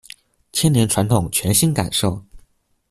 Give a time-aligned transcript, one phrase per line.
[0.51, 2.23] 千年傳統全新感受